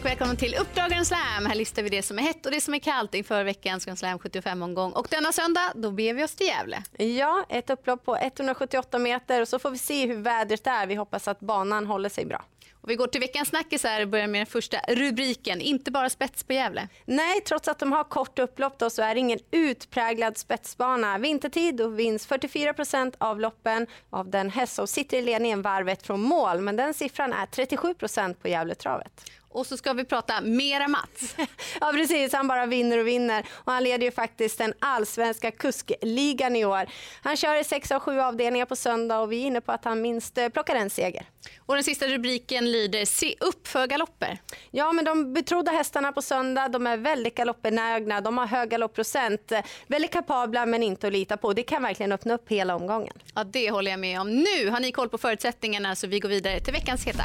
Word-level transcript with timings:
Och 0.00 0.06
välkommen 0.06 0.36
till 0.36 0.54
Uppdrag 0.54 0.90
Grand 0.90 1.06
Slam. 1.06 1.46
Här 1.46 1.54
listar 1.54 1.82
vi 1.82 1.88
det 1.88 2.02
som 2.02 2.18
är 2.18 2.22
hett 2.22 2.46
och 2.46 2.52
det 2.52 2.60
som 2.60 2.74
är 2.74 2.78
kallt 2.78 3.14
inför 3.14 3.44
veckans 3.44 3.84
Grand 3.84 3.98
Slam 3.98 4.18
75-omgång. 4.18 4.92
Och 4.92 5.06
denna 5.10 5.32
söndag, 5.32 5.72
då 5.74 5.90
ber 5.90 6.14
vi 6.14 6.24
oss 6.24 6.34
till 6.34 6.46
Gävle. 6.46 6.82
Ja, 6.98 7.44
ett 7.48 7.70
upplopp 7.70 8.04
på 8.04 8.16
178 8.16 8.98
meter 8.98 9.40
och 9.40 9.48
så 9.48 9.58
får 9.58 9.70
vi 9.70 9.78
se 9.78 10.06
hur 10.06 10.16
vädret 10.16 10.66
är. 10.66 10.86
Vi 10.86 10.94
hoppas 10.94 11.28
att 11.28 11.40
banan 11.40 11.86
håller 11.86 12.08
sig 12.08 12.24
bra. 12.24 12.44
Och 12.72 12.90
vi 12.90 12.96
går 12.96 13.06
till 13.06 13.20
veckans 13.20 13.48
snackisar 13.48 14.00
och 14.00 14.08
börjar 14.08 14.26
med 14.26 14.38
den 14.38 14.46
första 14.46 14.78
rubriken. 14.88 15.60
Inte 15.60 15.90
bara 15.90 16.10
spets 16.10 16.44
på 16.44 16.52
Gävle. 16.52 16.88
Nej, 17.04 17.40
trots 17.40 17.68
att 17.68 17.78
de 17.78 17.92
har 17.92 18.04
kort 18.04 18.38
upplopp 18.38 18.78
då, 18.78 18.90
så 18.90 19.02
är 19.02 19.14
det 19.14 19.20
ingen 19.20 19.38
utpräglad 19.50 20.38
spetsbana. 20.38 21.18
Vintertid 21.18 21.76
då 21.76 21.88
vinns 21.88 22.26
44 22.26 22.74
procent 22.74 23.14
av 23.18 23.40
loppen 23.40 23.86
av 24.10 24.30
den 24.30 24.50
häst 24.50 24.74
som 24.74 24.86
sitter 24.86 25.16
i 25.16 25.22
ledningen 25.22 25.62
varvet 25.62 26.06
från 26.06 26.20
mål. 26.20 26.60
Men 26.60 26.76
den 26.76 26.94
siffran 26.94 27.32
är 27.32 27.46
37 27.46 27.94
procent 27.94 28.42
på 28.42 28.48
Gävletravet. 28.48 29.30
Och 29.52 29.66
så 29.66 29.76
ska 29.76 29.92
vi 29.92 30.04
prata 30.04 30.40
mera 30.40 30.88
Mats. 30.88 31.36
ja 31.80 31.90
precis, 31.94 32.32
han 32.32 32.48
bara 32.48 32.66
vinner 32.66 32.98
och 32.98 33.06
vinner. 33.06 33.46
Och 33.52 33.72
han 33.72 33.84
leder 33.84 34.04
ju 34.04 34.10
faktiskt 34.10 34.58
den 34.58 34.74
allsvenska 34.78 35.50
kuskligan 35.50 36.56
i 36.56 36.64
år. 36.64 36.86
Han 37.22 37.36
kör 37.36 37.60
i 37.60 37.64
sex 37.64 37.90
av 37.90 38.00
sju 38.00 38.20
avdelningar 38.20 38.66
på 38.66 38.76
söndag 38.76 39.18
och 39.18 39.32
vi 39.32 39.42
är 39.42 39.46
inne 39.46 39.60
på 39.60 39.72
att 39.72 39.84
han 39.84 40.02
minst 40.02 40.38
eh, 40.38 40.48
plockar 40.48 40.76
en 40.76 40.90
seger. 40.90 41.26
Och 41.58 41.74
den 41.74 41.84
sista 41.84 42.06
rubriken 42.06 42.72
lyder 42.72 43.04
Se 43.04 43.34
upp 43.40 43.68
för 43.68 43.86
galopper. 43.86 44.38
Ja, 44.70 44.92
men 44.92 45.04
de 45.04 45.32
betrodda 45.32 45.72
hästarna 45.72 46.12
på 46.12 46.22
söndag, 46.22 46.68
de 46.68 46.86
är 46.86 46.96
väldigt 46.96 47.34
galoppbenägna. 47.34 48.20
De 48.20 48.38
har 48.38 48.46
hög 48.46 48.70
galoppprocent. 48.70 49.52
Väldigt 49.86 50.12
kapabla 50.12 50.66
men 50.66 50.82
inte 50.82 51.06
att 51.06 51.12
lita 51.12 51.36
på. 51.36 51.52
Det 51.52 51.62
kan 51.62 51.82
verkligen 51.82 52.12
öppna 52.12 52.34
upp 52.34 52.48
hela 52.48 52.76
omgången. 52.76 53.14
Ja, 53.34 53.44
det 53.44 53.70
håller 53.70 53.90
jag 53.90 54.00
med 54.00 54.20
om. 54.20 54.36
Nu 54.36 54.70
har 54.70 54.80
ni 54.80 54.92
koll 54.92 55.08
på 55.08 55.18
förutsättningarna 55.18 55.96
så 55.96 56.06
vi 56.06 56.20
går 56.20 56.28
vidare 56.28 56.60
till 56.60 56.72
veckans 56.72 57.04
heta. 57.06 57.24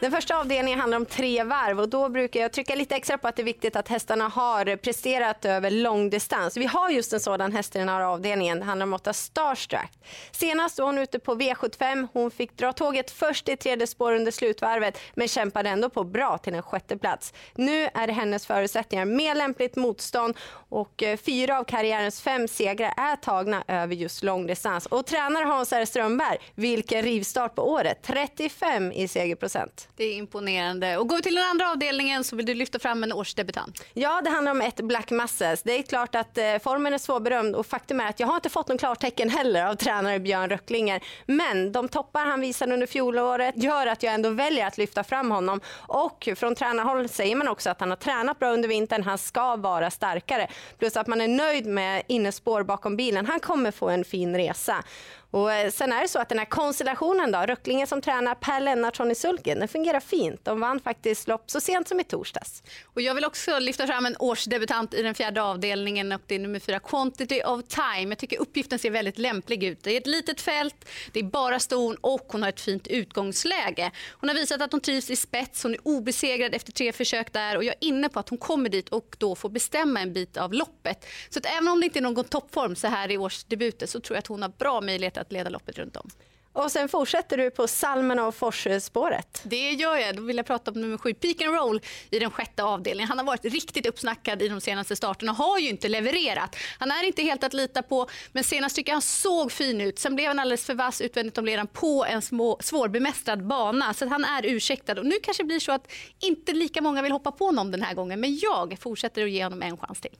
Den 0.00 0.10
första 0.12 0.36
avdelningen 0.36 0.80
handlar 0.80 0.96
om 0.96 1.06
tre 1.06 1.44
varv 1.44 1.80
och 1.80 1.88
då 1.88 2.08
brukar 2.08 2.40
jag 2.40 2.52
trycka 2.52 2.74
lite 2.74 2.94
extra 2.96 3.18
på 3.18 3.28
att 3.28 3.36
det 3.36 3.42
är 3.42 3.44
viktigt 3.44 3.76
att 3.76 3.88
hästarna 3.88 4.28
har 4.28 4.76
presterat 4.76 5.44
över 5.44 5.70
långdistans. 5.70 6.56
Vi 6.56 6.66
har 6.66 6.90
just 6.90 7.12
en 7.12 7.20
sådan 7.20 7.52
häst 7.52 7.76
i 7.76 7.78
den 7.78 7.88
här 7.88 8.00
avdelningen. 8.00 8.58
Det 8.58 8.64
handlar 8.64 8.86
om 8.86 8.92
åtta 8.92 9.12
Starstruck. 9.12 9.90
Senast 10.30 10.78
var 10.78 10.86
hon 10.86 10.98
ute 10.98 11.18
på 11.18 11.34
V75. 11.34 12.08
Hon 12.12 12.30
fick 12.30 12.56
dra 12.56 12.72
tåget 12.72 13.10
först 13.10 13.48
i 13.48 13.56
tredje 13.56 13.86
spår 13.86 14.12
under 14.12 14.32
slutvarvet 14.32 14.98
men 15.14 15.28
kämpade 15.28 15.68
ändå 15.68 15.90
på 15.90 16.04
bra 16.04 16.38
till 16.38 16.54
en 16.54 16.62
sjätte 16.62 16.98
plats. 16.98 17.32
Nu 17.54 17.88
är 17.94 18.06
det 18.06 18.12
hennes 18.12 18.46
förutsättningar 18.46 19.04
med 19.04 19.36
lämpligt 19.36 19.76
motstånd 19.76 20.36
och 20.68 21.02
eh, 21.02 21.16
fyra 21.16 21.58
av 21.58 21.64
karriärens 21.64 22.20
fem 22.20 22.48
segrar 22.48 22.94
är 22.96 23.16
tagna 23.16 23.64
över 23.68 23.94
just 23.94 24.22
långdistans. 24.22 24.86
Och 24.86 25.06
tränare 25.06 25.44
Hans 25.44 25.72
R 25.72 25.84
Strömberg, 25.84 26.38
vilken 26.54 27.02
rivstart 27.02 27.54
på 27.54 27.70
året. 27.70 27.98
35 28.02 28.92
i 28.92 29.08
segerprocent. 29.08 29.87
Det 29.98 30.04
är 30.04 30.14
imponerande. 30.14 30.96
Och 30.96 31.08
går 31.08 31.16
vi 31.16 31.22
till 31.22 31.34
den 31.34 31.44
andra 31.44 31.70
avdelningen 31.70 32.24
så 32.24 32.36
vill 32.36 32.46
du 32.46 32.54
lyfta 32.54 32.78
fram 32.78 33.02
en 33.02 33.12
årsdebutant. 33.12 33.84
Ja, 33.94 34.20
det 34.24 34.30
handlar 34.30 34.52
om 34.52 34.60
ett 34.60 34.80
Black 34.80 35.10
Masses. 35.10 35.62
Det 35.62 35.78
är 35.78 35.82
klart 35.82 36.14
att 36.14 36.38
eh, 36.38 36.58
formen 36.62 36.94
är 36.94 36.98
svårberömd 36.98 37.54
och 37.54 37.66
faktum 37.66 38.00
är 38.00 38.06
att 38.06 38.20
jag 38.20 38.26
har 38.26 38.34
inte 38.34 38.48
fått 38.48 38.68
någon 38.68 38.78
klartecken 38.78 39.30
heller 39.30 39.64
av 39.64 39.74
tränare 39.74 40.18
Björn 40.18 40.50
Röcklinger. 40.50 41.02
Men 41.26 41.72
de 41.72 41.88
toppar 41.88 42.26
han 42.26 42.40
visade 42.40 42.72
under 42.72 42.86
fjolåret 42.86 43.62
gör 43.62 43.86
att 43.86 44.02
jag 44.02 44.14
ändå 44.14 44.30
väljer 44.30 44.66
att 44.66 44.78
lyfta 44.78 45.04
fram 45.04 45.30
honom. 45.30 45.60
Och 45.86 46.28
från 46.36 46.54
tränarhåll 46.54 47.08
säger 47.08 47.36
man 47.36 47.48
också 47.48 47.70
att 47.70 47.80
han 47.80 47.90
har 47.90 47.96
tränat 47.96 48.38
bra 48.38 48.50
under 48.50 48.68
vintern. 48.68 49.02
Han 49.02 49.18
ska 49.18 49.56
vara 49.56 49.90
starkare. 49.90 50.48
Plus 50.78 50.96
att 50.96 51.06
man 51.06 51.20
är 51.20 51.28
nöjd 51.28 51.66
med 51.66 52.02
innespår 52.06 52.62
bakom 52.62 52.96
bilen. 52.96 53.26
Han 53.26 53.40
kommer 53.40 53.70
få 53.70 53.88
en 53.88 54.04
fin 54.04 54.36
resa. 54.36 54.84
Och 55.30 55.52
eh, 55.52 55.70
sen 55.70 55.92
är 55.92 56.02
det 56.02 56.08
så 56.08 56.18
att 56.18 56.28
den 56.28 56.38
här 56.38 56.46
konstellationen 56.46 57.32
då, 57.32 57.38
Röcklinger 57.38 57.86
som 57.86 58.02
tränar 58.02 58.34
Per 58.34 58.60
Lennartsson 58.60 59.10
i 59.10 59.14
sulken, 59.14 59.58
den 59.58 59.68
fungerar 59.68 59.87
fint. 60.00 60.44
De 60.44 60.60
vann 60.60 60.80
faktiskt 60.80 61.28
lopp 61.28 61.50
så 61.50 61.60
sent 61.60 61.88
som 61.88 62.00
i 62.00 62.04
torsdags. 62.04 62.62
Och 62.84 63.02
jag 63.02 63.14
vill 63.14 63.24
också 63.24 63.58
lyfta 63.58 63.86
fram 63.86 64.06
en 64.06 64.16
årsdebutant 64.18 64.94
i 64.94 65.02
den 65.02 65.14
fjärde 65.14 65.42
avdelningen 65.42 66.12
och 66.12 66.20
det 66.26 66.34
är 66.34 66.38
nummer 66.38 66.60
fyra, 66.60 66.78
Quantity 66.78 67.42
of 67.42 67.62
Time. 67.68 68.08
Jag 68.08 68.18
tycker 68.18 68.38
uppgiften 68.38 68.78
ser 68.78 68.90
väldigt 68.90 69.18
lämplig 69.18 69.64
ut. 69.64 69.82
Det 69.82 69.92
är 69.92 69.96
ett 69.96 70.06
litet 70.06 70.40
fält, 70.40 70.88
det 71.12 71.20
är 71.20 71.24
bara 71.24 71.60
ston 71.60 71.96
och 72.00 72.26
hon 72.28 72.42
har 72.42 72.48
ett 72.48 72.60
fint 72.60 72.86
utgångsläge. 72.86 73.90
Hon 74.12 74.28
har 74.28 74.36
visat 74.36 74.62
att 74.62 74.72
hon 74.72 74.80
trivs 74.80 75.10
i 75.10 75.16
spets, 75.16 75.62
hon 75.62 75.74
är 75.74 75.80
obesegrad 75.82 76.54
efter 76.54 76.72
tre 76.72 76.92
försök 76.92 77.32
där 77.32 77.56
och 77.56 77.64
jag 77.64 77.74
är 77.80 77.88
inne 77.88 78.08
på 78.08 78.20
att 78.20 78.28
hon 78.28 78.38
kommer 78.38 78.68
dit 78.68 78.88
och 78.88 79.16
då 79.18 79.34
får 79.34 79.48
bestämma 79.48 80.00
en 80.00 80.12
bit 80.12 80.36
av 80.36 80.52
loppet. 80.52 81.06
Så 81.30 81.38
att 81.38 81.46
även 81.46 81.68
om 81.68 81.80
det 81.80 81.86
inte 81.86 81.98
är 81.98 82.02
någon 82.02 82.24
toppform 82.24 82.76
så 82.76 82.86
här 82.86 83.10
i 83.10 83.18
årsdebuten 83.18 83.88
så 83.88 84.00
tror 84.00 84.16
jag 84.16 84.18
att 84.18 84.26
hon 84.26 84.42
har 84.42 84.48
bra 84.48 84.80
möjlighet 84.80 85.16
att 85.16 85.32
leda 85.32 85.50
loppet 85.50 85.78
runt 85.78 85.96
om. 85.96 86.10
Och 86.52 86.72
sen 86.72 86.88
fortsätter 86.88 87.36
du 87.36 87.50
på 87.50 87.68
Salmen 87.68 88.18
och 88.18 88.34
Forsspåret. 88.34 89.40
Det 89.44 89.70
gör 89.70 89.96
jag. 89.96 90.16
Då 90.16 90.22
vill 90.22 90.36
jag 90.36 90.46
prata 90.46 90.70
om 90.70 90.80
nummer 90.80 90.98
sju, 90.98 91.14
Peak 91.14 91.42
and 91.42 91.54
Roll 91.54 91.80
i 92.10 92.18
den 92.18 92.30
sjätte 92.30 92.64
avdelningen. 92.64 93.08
Han 93.08 93.18
har 93.18 93.24
varit 93.24 93.44
riktigt 93.44 93.86
uppsnackad 93.86 94.42
i 94.42 94.48
de 94.48 94.60
senaste 94.60 94.96
starterna 94.96 95.32
och 95.32 95.38
har 95.38 95.58
ju 95.58 95.68
inte 95.68 95.88
levererat. 95.88 96.56
Han 96.78 96.90
är 96.90 97.04
inte 97.04 97.22
helt 97.22 97.44
att 97.44 97.54
lita 97.54 97.82
på, 97.82 98.08
men 98.32 98.44
senast 98.44 98.76
tycker 98.76 98.90
jag 98.90 98.94
han 98.94 99.02
såg 99.02 99.52
fin 99.52 99.80
ut. 99.80 99.98
Sen 99.98 100.14
blev 100.14 100.28
han 100.28 100.38
alldeles 100.38 100.64
för 100.64 100.74
vass 100.74 101.00
utvändigt 101.00 101.38
om 101.38 101.44
ledan 101.44 101.66
på 101.66 102.04
en 102.04 102.22
små, 102.22 102.58
svårbemästrad 102.60 103.46
bana. 103.46 103.94
Så 103.94 104.08
han 104.08 104.24
är 104.24 104.46
ursäktad. 104.46 104.98
Och 104.98 105.06
nu 105.06 105.16
kanske 105.22 105.42
det 105.42 105.46
blir 105.46 105.60
så 105.60 105.72
att 105.72 105.92
inte 106.20 106.52
lika 106.52 106.82
många 106.82 107.02
vill 107.02 107.12
hoppa 107.12 107.32
på 107.32 107.44
honom 107.44 107.70
den 107.70 107.82
här 107.82 107.94
gången. 107.94 108.20
Men 108.20 108.38
jag 108.38 108.76
fortsätter 108.80 109.24
att 109.24 109.30
ge 109.30 109.44
honom 109.44 109.62
en 109.62 109.76
chans 109.76 110.00
till. 110.00 110.16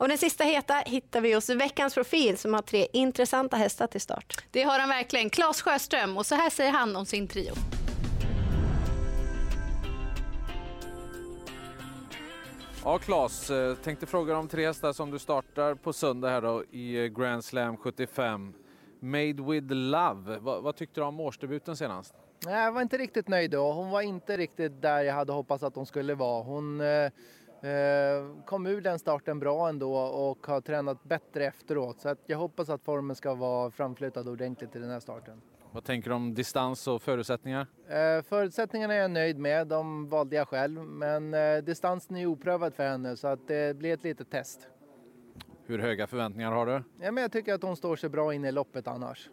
Och 0.00 0.08
den 0.08 0.18
sista 0.18 0.44
heta 0.44 0.74
hittar 0.74 1.20
vi 1.20 1.34
hos 1.34 1.48
veckans 1.48 1.94
profil 1.94 2.38
som 2.38 2.54
har 2.54 2.62
tre 2.62 2.86
intressanta 2.92 3.56
hästar 3.56 3.86
till 3.86 4.00
start. 4.00 4.44
Det 4.50 4.62
har 4.62 4.78
han 4.78 4.88
verkligen. 4.88 5.30
Claes 5.30 5.62
Sjöström 5.62 6.16
och 6.16 6.26
så 6.26 6.34
här 6.34 6.50
säger 6.50 6.70
han 6.70 6.96
om 6.96 7.06
sin 7.06 7.28
trio. 7.28 7.52
Ja, 12.84 12.98
Claes, 12.98 13.50
eh, 13.50 13.74
tänkte 13.74 14.06
fråga 14.06 14.36
om 14.36 14.48
tre 14.48 14.66
hästar 14.66 14.92
som 14.92 15.10
du 15.10 15.18
startar 15.18 15.74
på 15.74 15.92
söndag 15.92 16.30
här 16.30 16.42
då 16.42 16.64
i 16.70 17.04
eh, 17.04 17.04
Grand 17.04 17.44
Slam 17.44 17.76
75. 17.76 18.54
Made 19.00 19.42
with 19.42 19.72
Love, 19.72 20.38
vad, 20.38 20.62
vad 20.62 20.76
tyckte 20.76 21.00
du 21.00 21.04
om 21.04 21.20
årsdebuten 21.20 21.76
senast? 21.76 22.14
Jag 22.44 22.72
var 22.72 22.82
inte 22.82 22.98
riktigt 22.98 23.28
nöjd 23.28 23.50
då. 23.50 23.72
Hon 23.72 23.90
var 23.90 24.02
inte 24.02 24.36
riktigt 24.36 24.82
där 24.82 25.00
jag 25.02 25.14
hade 25.14 25.32
hoppats 25.32 25.62
att 25.62 25.74
hon 25.74 25.86
skulle 25.86 26.14
vara. 26.14 26.42
Hon 26.42 26.80
eh, 26.80 26.86
Eh, 26.86 27.10
kom 28.46 28.66
ur 28.66 28.80
den 28.80 28.98
starten 28.98 29.38
bra 29.38 29.68
ändå 29.68 29.96
och 29.96 30.46
har 30.46 30.60
tränat 30.60 31.04
bättre 31.04 31.46
efteråt. 31.46 32.00
Så 32.00 32.08
att 32.08 32.18
jag 32.26 32.38
hoppas 32.38 32.68
att 32.68 32.82
formen 32.82 33.16
ska 33.16 33.34
vara 33.34 33.70
framflyttad 33.70 34.28
ordentligt 34.28 34.76
i 34.76 34.78
den 34.78 34.90
här 34.90 35.00
starten. 35.00 35.40
Vad 35.72 35.84
tänker 35.84 36.10
du 36.10 36.16
om 36.16 36.34
distans 36.34 36.88
och 36.88 37.02
förutsättningar? 37.02 37.66
Eh, 37.88 38.22
förutsättningarna 38.22 38.94
är 38.94 38.98
jag 38.98 39.10
nöjd 39.10 39.38
med, 39.38 39.66
de 39.66 40.08
valde 40.08 40.36
jag 40.36 40.48
själv. 40.48 40.80
Men 40.80 41.34
eh, 41.34 41.58
distansen 41.58 42.16
är 42.16 42.26
oprövad 42.26 42.74
för 42.74 42.88
henne 42.88 43.16
så 43.16 43.28
att 43.28 43.48
det 43.48 43.76
blir 43.76 43.94
ett 43.94 44.04
litet 44.04 44.30
test. 44.30 44.68
Hur 45.66 45.78
höga 45.78 46.06
förväntningar 46.06 46.52
har 46.52 46.66
du? 46.66 46.82
Ja, 47.00 47.12
men 47.12 47.22
jag 47.22 47.32
tycker 47.32 47.54
att 47.54 47.62
hon 47.62 47.76
står 47.76 47.96
sig 47.96 48.10
bra 48.10 48.34
in 48.34 48.44
i 48.44 48.52
loppet 48.52 48.86
annars. 48.86 49.30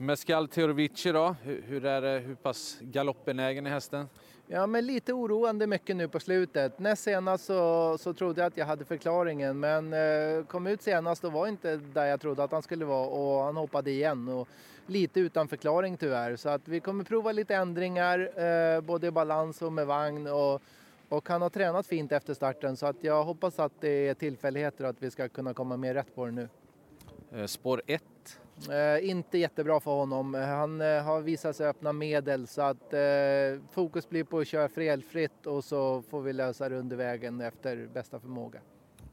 Mescal 0.00 0.48
Teorovici 0.48 1.12
då, 1.12 1.36
hur, 1.42 1.84
är 1.84 2.00
det, 2.00 2.18
hur 2.18 2.34
pass 2.34 2.78
galoppbenägen 2.80 3.66
är 3.66 3.70
hästen? 3.70 4.08
Ja, 4.46 4.66
men 4.66 4.86
lite 4.86 5.12
oroande 5.12 5.66
mycket 5.66 5.96
nu 5.96 6.08
på 6.08 6.20
slutet. 6.20 6.78
Näst 6.78 7.02
senast 7.02 7.44
så, 7.44 7.98
så 7.98 8.12
trodde 8.12 8.40
jag 8.40 8.46
att 8.46 8.56
jag 8.56 8.66
hade 8.66 8.84
förklaringen 8.84 9.60
men 9.60 9.92
eh, 9.92 10.44
kom 10.44 10.66
ut 10.66 10.82
senast 10.82 11.24
och 11.24 11.32
var 11.32 11.46
inte 11.46 11.76
där 11.76 12.06
jag 12.06 12.20
trodde 12.20 12.44
att 12.44 12.52
han 12.52 12.62
skulle 12.62 12.84
vara 12.84 13.06
och 13.06 13.44
han 13.44 13.56
hoppade 13.56 13.90
igen. 13.90 14.28
Och 14.28 14.48
lite 14.86 15.20
utan 15.20 15.48
förklaring 15.48 15.96
tyvärr. 15.96 16.36
Så 16.36 16.48
att 16.48 16.68
vi 16.68 16.80
kommer 16.80 17.04
prova 17.04 17.32
lite 17.32 17.54
ändringar 17.54 18.42
eh, 18.44 18.80
både 18.80 19.06
i 19.06 19.10
balans 19.10 19.62
och 19.62 19.72
med 19.72 19.86
vagn. 19.86 20.26
Och, 20.26 20.62
och 21.08 21.28
han 21.28 21.42
har 21.42 21.50
tränat 21.50 21.86
fint 21.86 22.12
efter 22.12 22.34
starten 22.34 22.76
så 22.76 22.86
att 22.86 22.96
jag 23.00 23.24
hoppas 23.24 23.58
att 23.58 23.72
det 23.80 24.08
är 24.08 24.14
tillfälligheter 24.14 24.84
och 24.84 24.90
att 24.90 25.02
vi 25.02 25.10
ska 25.10 25.28
kunna 25.28 25.54
komma 25.54 25.76
mer 25.76 25.94
rätt 25.94 26.14
på 26.14 26.26
det 26.26 26.32
nu. 26.32 26.48
Eh, 27.32 27.46
spår 27.46 27.82
1 27.86 28.02
Eh, 28.02 28.49
inte 29.02 29.38
jättebra 29.38 29.80
för 29.80 29.90
honom. 29.90 30.34
Han 30.34 30.80
eh, 30.80 31.02
har 31.02 31.20
visat 31.20 31.56
sig 31.56 31.66
öppna 31.66 31.92
medel 31.92 32.46
så 32.46 32.62
att 32.62 32.92
eh, 32.92 33.00
fokus 33.72 34.08
blir 34.08 34.24
på 34.24 34.38
att 34.38 34.46
köra 34.46 34.68
felfritt 34.68 35.46
och 35.46 35.64
så 35.64 36.02
får 36.02 36.20
vi 36.20 36.32
lösa 36.32 36.68
det 36.68 36.76
under 36.76 36.96
vägen 36.96 37.40
efter 37.40 37.86
bästa 37.86 38.20
förmåga. 38.20 38.60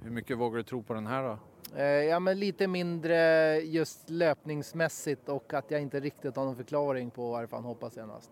Hur 0.03 0.11
mycket 0.11 0.37
vågar 0.37 0.57
du 0.57 0.63
tro 0.63 0.83
på 0.83 0.93
den 0.93 1.07
här 1.07 1.23
då? 1.23 1.39
Eh, 1.75 1.83
ja, 1.85 2.19
men 2.19 2.39
lite 2.39 2.67
mindre 2.67 3.17
just 3.59 4.09
löpningsmässigt 4.09 5.29
och 5.29 5.53
att 5.53 5.71
jag 5.71 5.81
inte 5.81 5.99
riktigt 5.99 6.35
har 6.35 6.45
någon 6.45 6.55
förklaring 6.55 7.09
på 7.09 7.31
varför 7.31 7.55
han 7.55 7.65
hoppar 7.65 7.89
senast. 7.89 8.31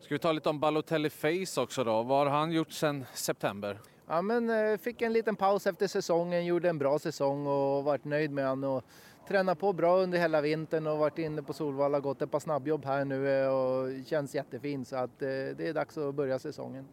Ska 0.00 0.14
vi 0.14 0.18
ta 0.18 0.32
lite 0.32 0.48
om 0.48 0.60
Balotelli 0.60 1.10
Face 1.10 1.60
också 1.60 1.84
då? 1.84 2.02
Vad 2.02 2.26
har 2.26 2.38
han 2.38 2.52
gjort 2.52 2.72
sedan 2.72 3.04
september? 3.14 3.78
Ja, 4.08 4.22
men 4.22 4.50
eh, 4.50 4.78
fick 4.78 5.02
en 5.02 5.12
liten 5.12 5.36
paus 5.36 5.66
efter 5.66 5.86
säsongen, 5.86 6.46
gjorde 6.46 6.68
en 6.68 6.78
bra 6.78 6.98
säsong 6.98 7.46
och 7.46 7.84
varit 7.84 8.04
nöjd 8.04 8.30
med 8.30 8.48
honom 8.48 8.82
tränat 9.28 9.58
på 9.58 9.72
bra 9.72 9.96
under 9.96 10.18
hela 10.18 10.40
vintern 10.40 10.86
och 10.86 10.98
varit 10.98 11.18
inne 11.18 11.42
på 11.42 11.52
Solvalla, 11.52 12.00
gått 12.00 12.22
ett 12.22 12.30
par 12.30 12.40
snabbjobb 12.40 12.84
här 12.84 13.04
nu 13.04 13.42
eh, 13.42 13.48
och 13.48 14.06
känns 14.06 14.34
jättefin 14.34 14.84
så 14.84 14.96
att 14.96 15.22
eh, 15.22 15.28
det 15.28 15.68
är 15.68 15.74
dags 15.74 15.98
att 15.98 16.14
börja 16.14 16.38
säsongen. 16.38 16.88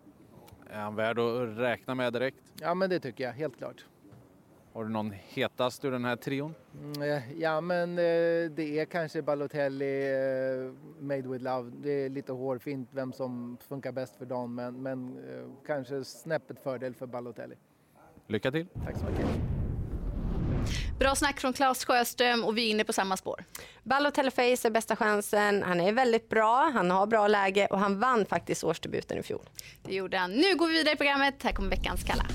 Är 0.70 0.80
han 0.80 0.96
värd 0.96 1.20
att 1.20 1.58
räkna 1.58 1.96
med 1.96 2.14
direkt? 2.14 2.38
Ja 2.62 2.74
men 2.74 2.90
det 2.90 3.00
tycker 3.00 3.24
jag, 3.24 3.32
helt 3.32 3.58
klart. 3.58 3.86
Har 4.76 4.84
du 4.84 4.90
någon 4.90 5.12
hetast 5.12 5.86
ur 5.86 5.92
den 5.92 6.06
här 6.06 6.16
trion? 6.16 6.56
Mm, 6.82 7.02
eh, 7.02 7.40
ja, 7.42 7.62
men 7.62 7.90
eh, 7.90 8.52
det 8.52 8.80
är 8.80 8.86
kanske 8.86 9.22
Balotelli, 9.22 10.12
eh, 10.12 11.04
Made 11.04 11.22
with 11.22 11.44
Love. 11.44 11.72
Det 11.84 11.92
är 11.92 12.10
lite 12.10 12.32
hårfint 12.32 12.90
vem 12.92 13.14
som 13.14 13.58
funkar 13.70 13.92
bäst 13.92 14.16
för 14.16 14.26
dagen, 14.26 14.56
men, 14.56 14.84
men 14.84 15.20
kanske 15.68 16.04
snäppet 16.04 16.64
fördel 16.64 16.94
för 16.96 17.06
Balotelli. 17.06 17.56
Lycka 18.28 18.52
till! 18.52 18.68
Tack 18.86 18.98
så 18.98 19.06
mycket! 19.06 19.26
Bra 21.00 21.16
snack 21.16 21.40
från 21.40 21.54
Claes 21.54 21.86
Sjöström 21.86 22.44
och 22.44 22.58
vi 22.58 22.68
är 22.68 22.72
inne 22.72 22.84
på 22.84 22.94
samma 22.94 23.18
spår. 23.18 23.44
Balotelli 23.84 24.32
Face 24.32 24.68
är 24.68 24.70
bästa 24.70 24.96
chansen. 24.96 25.64
Han 25.64 25.80
är 25.80 25.92
väldigt 25.92 26.30
bra, 26.30 26.72
han 26.74 26.92
har 26.92 27.08
bra 27.08 27.28
läge 27.28 27.68
och 27.68 27.80
han 27.80 28.00
vann 28.00 28.26
faktiskt 28.26 28.64
årsdebuten 28.64 29.18
i 29.18 29.24
fjol. 29.24 29.50
Det 29.84 29.96
gjorde 29.96 30.18
han. 30.18 30.32
Nu 30.32 30.56
går 30.56 30.68
vi 30.68 30.74
vidare 30.74 30.94
i 30.94 30.98
programmet. 30.98 31.44
Här 31.44 31.52
kommer 31.52 31.70
veckans 31.70 32.04
Kalla. 32.04 32.26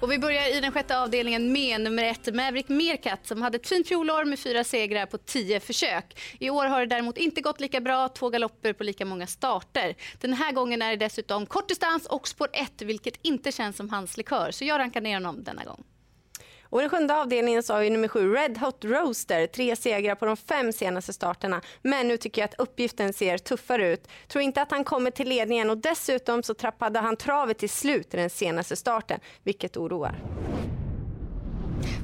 Och 0.00 0.12
vi 0.12 0.18
börjar 0.18 0.56
i 0.56 0.60
den 0.60 0.72
sjätte 0.72 0.98
avdelningen 0.98 1.52
med 1.52 1.80
nummer 1.80 2.04
ett 2.04 2.34
Maverick 2.34 2.68
Meerkat 2.68 3.26
som 3.26 3.42
hade 3.42 3.56
ett 3.56 3.68
fint 3.68 3.88
fjolår 3.88 4.24
med 4.24 4.38
fyra 4.38 4.64
segrar 4.64 5.06
på 5.06 5.18
tio 5.18 5.60
försök. 5.60 6.20
I 6.40 6.50
år 6.50 6.66
har 6.66 6.80
det 6.80 6.86
däremot 6.86 7.18
inte 7.18 7.40
gått 7.40 7.60
lika 7.60 7.80
bra, 7.80 8.08
två 8.08 8.30
galopper 8.30 8.72
på 8.72 8.84
lika 8.84 9.04
många 9.04 9.26
starter. 9.26 9.94
Den 10.20 10.32
här 10.32 10.52
gången 10.52 10.82
är 10.82 10.90
det 10.90 10.96
dessutom 10.96 11.46
kortdistans 11.46 12.06
och 12.06 12.28
spår 12.28 12.48
1 12.52 12.82
vilket 12.82 13.18
inte 13.22 13.52
känns 13.52 13.76
som 13.76 13.90
hans 13.90 14.16
likör 14.16 14.50
så 14.50 14.64
jag 14.64 14.78
rankar 14.78 15.00
ner 15.00 15.14
honom 15.14 15.44
denna 15.44 15.64
gång. 15.64 15.84
Och 16.70 16.80
I 16.80 16.82
den 16.82 16.90
sjunde 16.90 17.14
avdelningen 17.14 17.62
sa 17.62 17.74
har 17.74 17.90
nummer 17.90 18.08
sju 18.08 18.32
Red 18.34 18.58
Hot 18.58 18.84
Roaster, 18.84 19.46
tre 19.46 19.76
segrar 19.76 20.14
på 20.14 20.26
de 20.26 20.36
fem 20.36 20.72
senaste 20.72 21.12
starterna. 21.12 21.60
Men 21.82 22.08
nu 22.08 22.16
tycker 22.16 22.42
jag 22.42 22.48
att 22.48 22.60
uppgiften 22.60 23.12
ser 23.12 23.38
tuffare 23.38 23.92
ut. 23.92 24.08
Tror 24.28 24.42
inte 24.42 24.62
att 24.62 24.70
han 24.70 24.84
kommer 24.84 25.10
till 25.10 25.28
ledningen 25.28 25.70
och 25.70 25.78
dessutom 25.78 26.42
så 26.42 26.54
trappade 26.54 26.98
han 26.98 27.16
travet 27.16 27.58
till 27.58 27.70
slut 27.70 28.14
i 28.14 28.16
den 28.16 28.30
senaste 28.30 28.76
starten, 28.76 29.20
vilket 29.42 29.76
oroar. 29.76 30.18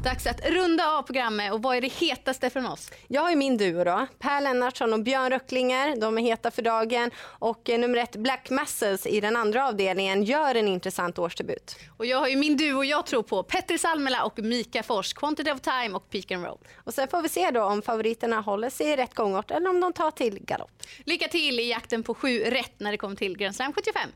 Dags 0.05 0.27
att 0.27 0.49
runda 0.49 0.89
av 0.89 1.03
programmet 1.03 1.53
och 1.53 1.63
vad 1.63 1.77
är 1.77 1.81
det 1.81 1.93
hetaste 1.93 2.51
från 2.51 2.67
oss? 2.67 2.91
Jag 3.09 3.23
har 3.23 3.31
ju 3.31 3.37
min 3.37 3.57
duo 3.57 3.85
då. 3.85 4.07
Per 4.19 4.41
Lennartsson 4.41 4.93
och 4.93 5.03
Björn 5.03 5.31
Röcklinger. 5.31 6.01
De 6.01 6.19
är 6.19 6.23
heta 6.23 6.51
för 6.51 6.63
dagen. 6.63 7.11
Och 7.21 7.71
eh, 7.71 7.79
nummer 7.79 7.99
ett 7.99 8.17
Black 8.17 8.51
Muscles 8.51 9.07
i 9.07 9.21
den 9.21 9.37
andra 9.37 9.69
avdelningen 9.69 10.23
gör 10.25 10.55
en 10.55 10.69
intressant 10.69 11.19
årsdebut. 11.19 11.77
Och 11.97 12.07
jag 12.07 12.19
har 12.19 12.29
ju 12.29 12.37
min 12.37 12.57
duo 12.57 12.85
jag 12.85 13.07
tror 13.07 13.23
på. 13.23 13.43
Petter 13.43 13.79
Salmela 13.79 14.25
och 14.25 14.39
Mika 14.39 14.83
Fors. 14.83 15.13
Quantity 15.13 15.51
of 15.51 15.61
time 15.61 15.95
och 15.95 16.11
Peak 16.11 16.31
and 16.31 16.45
roll. 16.45 16.59
Och 16.77 16.95
sen 16.95 17.09
får 17.09 17.23
vi 17.23 17.29
se 17.29 17.51
då 17.51 17.63
om 17.63 17.83
favoriterna 17.83 18.41
håller 18.41 18.71
sig 18.71 18.87
i 18.87 18.97
rätt 18.97 19.15
gångart 19.15 19.51
eller 19.51 19.71
om 19.71 19.81
de 19.81 19.93
tar 19.93 20.11
till 20.11 20.39
galopp. 20.45 20.83
Lycka 21.05 21.29
till 21.29 21.61
i 21.61 21.71
jakten 21.71 22.03
på 22.03 22.15
sju 22.15 22.41
rätt 22.41 22.75
när 22.79 22.91
det 22.91 22.99
kommer 22.99 23.17
till 23.17 23.39
Grand 23.39 23.57
Slam 23.57 23.73
75. 23.73 24.11